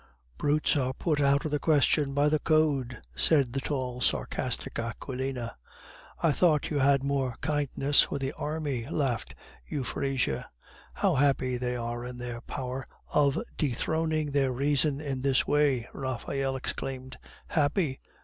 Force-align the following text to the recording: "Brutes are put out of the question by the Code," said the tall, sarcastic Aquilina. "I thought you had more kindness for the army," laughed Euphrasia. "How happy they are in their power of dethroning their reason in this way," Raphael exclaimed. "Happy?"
"Brutes 0.39 0.75
are 0.77 0.93
put 0.95 1.21
out 1.21 1.45
of 1.45 1.51
the 1.51 1.59
question 1.59 2.15
by 2.15 2.27
the 2.27 2.39
Code," 2.39 3.03
said 3.15 3.53
the 3.53 3.61
tall, 3.61 4.01
sarcastic 4.01 4.79
Aquilina. 4.79 5.55
"I 6.23 6.31
thought 6.31 6.71
you 6.71 6.79
had 6.79 7.03
more 7.03 7.35
kindness 7.41 8.01
for 8.01 8.17
the 8.17 8.31
army," 8.33 8.89
laughed 8.89 9.35
Euphrasia. 9.67 10.49
"How 10.95 11.13
happy 11.13 11.55
they 11.57 11.75
are 11.75 12.03
in 12.03 12.17
their 12.17 12.41
power 12.41 12.83
of 13.13 13.37
dethroning 13.59 14.31
their 14.31 14.51
reason 14.51 14.99
in 14.99 15.21
this 15.21 15.45
way," 15.45 15.87
Raphael 15.93 16.55
exclaimed. 16.55 17.19
"Happy?" 17.49 17.99